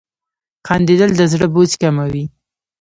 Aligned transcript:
•خندېدل 0.67 1.11
د 1.15 1.21
زړه 1.31 1.47
بوج 1.53 1.71
کموي. 1.81 2.25